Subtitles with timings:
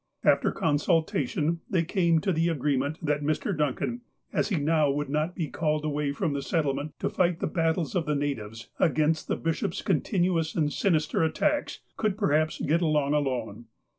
[0.23, 3.55] After consulta tion, they came to the agreement that Mr.
[3.55, 4.01] Duncan,
[4.33, 7.93] as he now would not be called away from the settlement to fight the battles
[7.93, 13.13] of the natives against the bishop's con tinuous and sinister attacks, could perhaps get along
[13.13, 13.65] alone.